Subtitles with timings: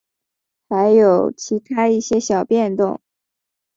[0.67, 2.99] 还有其它一些小变动。